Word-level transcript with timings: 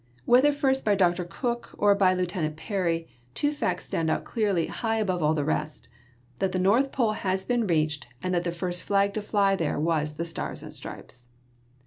Whether 0.25 0.51
first 0.51 0.83
by 0.83 0.95
Dr. 0.95 1.23
Cook 1.25 1.75
or 1.77 1.93
by 1.93 2.15
Lieut. 2.15 2.55
Peary, 2.55 3.07
two 3.35 3.51
facts 3.51 3.85
stand 3.85 4.09
out 4.09 4.23
clearly, 4.23 4.65
high 4.65 4.97
above 4.97 5.21
all 5.21 5.35
the 5.35 5.45
rest— 5.45 5.89
that 6.39 6.51
the 6.53 6.57
North 6.57 6.91
Pole 6.91 7.11
has 7.13 7.45
been 7.45 7.67
reached, 7.67 8.07
and 8.23 8.33
that 8.33 8.43
the 8.43 8.51
first 8.51 8.81
flag 8.81 9.13
to 9.13 9.21
fly 9.21 9.55
there 9.55 9.79
was 9.79 10.15
the 10.15 10.25
Stars 10.25 10.63
and 10.63 10.73
Stripes. 10.73 11.25